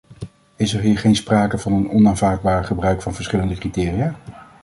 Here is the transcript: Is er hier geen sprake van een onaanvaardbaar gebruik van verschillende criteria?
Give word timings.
Is 0.55 0.73
er 0.73 0.81
hier 0.81 0.97
geen 0.97 1.15
sprake 1.15 1.57
van 1.57 1.73
een 1.73 1.89
onaanvaardbaar 1.89 2.63
gebruik 2.63 3.01
van 3.01 3.13
verschillende 3.13 3.55
criteria? 3.55 4.15